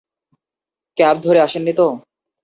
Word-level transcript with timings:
Cab 0.97 1.15
ধরে 1.23 1.39
আসেননি 1.41 1.73
তো? 1.73 1.87